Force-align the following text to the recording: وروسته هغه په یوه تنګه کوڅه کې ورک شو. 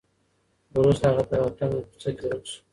وروسته 0.79 1.05
هغه 1.11 1.23
په 1.29 1.33
یوه 1.39 1.51
تنګه 1.57 1.79
کوڅه 1.89 2.09
کې 2.17 2.23
ورک 2.27 2.43
شو. 2.51 2.59